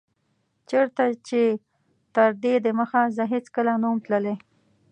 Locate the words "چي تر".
1.27-2.29